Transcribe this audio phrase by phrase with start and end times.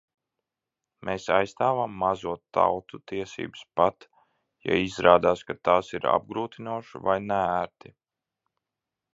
[1.09, 4.09] Mēs aizstāvam mazo tautu tiesības pat,
[4.71, 7.95] ja izrādās, ka tas ir apgrūtinoši vai neērti.